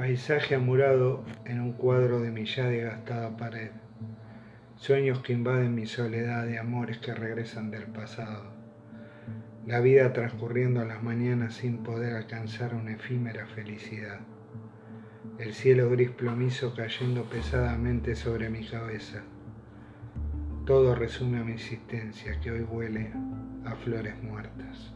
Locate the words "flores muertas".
23.76-24.94